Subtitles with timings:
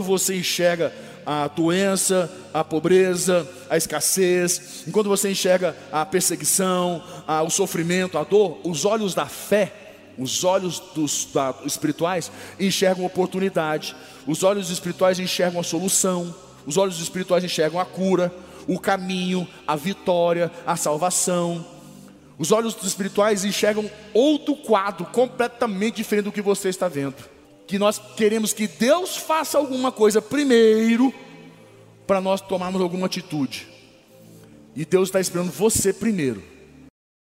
[0.00, 0.92] enquanto você enxerga
[1.26, 8.24] a doença, a pobreza, a escassez, enquanto você enxerga a perseguição, a, o sofrimento, a
[8.24, 9.72] dor, os olhos da fé,
[10.16, 13.94] os olhos dos da, espirituais enxergam oportunidade,
[14.26, 16.34] os olhos espirituais enxergam a solução,
[16.66, 18.32] os olhos espirituais enxergam a cura,
[18.66, 21.64] o caminho, a vitória, a salvação.
[22.38, 27.39] Os olhos espirituais enxergam outro quadro completamente diferente do que você está vendo.
[27.70, 31.14] Que nós queremos que Deus faça alguma coisa primeiro
[32.04, 33.68] para nós tomarmos alguma atitude.
[34.74, 36.42] E Deus está esperando você primeiro.